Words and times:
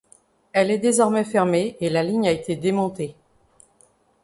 Elle 0.51 0.71
est 0.71 0.79
désormais 0.79 1.23
fermée 1.23 1.77
et 1.79 1.91
la 1.91 2.01
ligne 2.01 2.27
a 2.27 2.31
été 2.31 2.55
démontée. 2.55 3.13